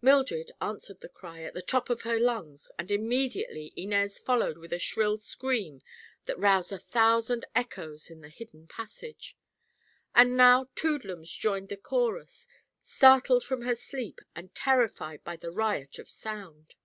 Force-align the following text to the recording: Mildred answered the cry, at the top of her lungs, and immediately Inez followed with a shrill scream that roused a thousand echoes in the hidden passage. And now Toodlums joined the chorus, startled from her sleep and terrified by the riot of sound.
Mildred 0.00 0.52
answered 0.60 1.00
the 1.00 1.08
cry, 1.08 1.42
at 1.42 1.54
the 1.54 1.60
top 1.60 1.90
of 1.90 2.02
her 2.02 2.16
lungs, 2.20 2.70
and 2.78 2.88
immediately 2.88 3.72
Inez 3.76 4.16
followed 4.16 4.56
with 4.56 4.72
a 4.72 4.78
shrill 4.78 5.16
scream 5.16 5.82
that 6.26 6.38
roused 6.38 6.70
a 6.70 6.78
thousand 6.78 7.46
echoes 7.52 8.08
in 8.08 8.20
the 8.20 8.28
hidden 8.28 8.68
passage. 8.68 9.36
And 10.14 10.36
now 10.36 10.68
Toodlums 10.76 11.32
joined 11.32 11.68
the 11.68 11.76
chorus, 11.76 12.46
startled 12.80 13.42
from 13.42 13.62
her 13.62 13.74
sleep 13.74 14.20
and 14.36 14.54
terrified 14.54 15.24
by 15.24 15.34
the 15.34 15.50
riot 15.50 15.98
of 15.98 16.08
sound. 16.08 16.76